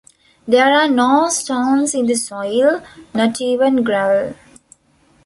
There 0.47 0.73
are 0.73 0.87
no 0.87 1.29
stones 1.29 1.93
in 1.93 2.07
the 2.07 2.15
soil, 2.15 2.81
not 3.13 3.39
even 3.39 3.83
gravel. 3.83 4.33